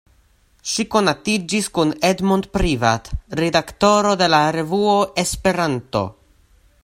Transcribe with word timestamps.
Ŝi 0.69 0.85
konatiĝis 0.93 1.67
kun 1.75 1.91
Edmond 2.09 2.47
Privat, 2.57 3.13
redaktoro 3.41 4.15
de 4.23 4.33
la 4.37 4.41
revuo 4.57 4.99
"Esperanto". 5.27 6.05